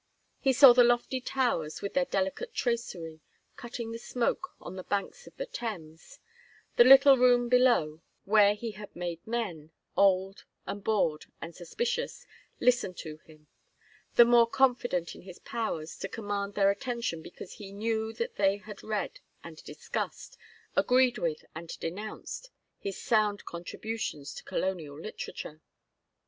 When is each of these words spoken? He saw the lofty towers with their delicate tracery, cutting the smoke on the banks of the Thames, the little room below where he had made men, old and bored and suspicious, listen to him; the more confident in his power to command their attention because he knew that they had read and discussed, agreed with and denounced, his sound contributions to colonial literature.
He 0.39 0.51
saw 0.51 0.73
the 0.73 0.83
lofty 0.83 1.21
towers 1.21 1.83
with 1.83 1.93
their 1.93 2.05
delicate 2.05 2.55
tracery, 2.55 3.21
cutting 3.55 3.91
the 3.91 3.99
smoke 3.99 4.55
on 4.59 4.75
the 4.75 4.83
banks 4.83 5.27
of 5.27 5.37
the 5.37 5.45
Thames, 5.45 6.17
the 6.75 6.83
little 6.83 7.19
room 7.19 7.49
below 7.49 8.01
where 8.25 8.55
he 8.55 8.71
had 8.71 8.95
made 8.95 9.21
men, 9.27 9.69
old 9.95 10.43
and 10.65 10.83
bored 10.83 11.27
and 11.39 11.55
suspicious, 11.55 12.25
listen 12.59 12.95
to 12.95 13.17
him; 13.27 13.45
the 14.15 14.25
more 14.25 14.49
confident 14.49 15.13
in 15.13 15.21
his 15.21 15.37
power 15.37 15.85
to 15.85 16.07
command 16.09 16.55
their 16.55 16.71
attention 16.71 17.21
because 17.21 17.53
he 17.53 17.71
knew 17.71 18.11
that 18.11 18.37
they 18.37 18.57
had 18.57 18.81
read 18.81 19.19
and 19.43 19.63
discussed, 19.63 20.35
agreed 20.75 21.19
with 21.19 21.45
and 21.53 21.77
denounced, 21.79 22.49
his 22.79 22.99
sound 22.99 23.45
contributions 23.45 24.33
to 24.33 24.43
colonial 24.45 24.99
literature. 24.99 25.61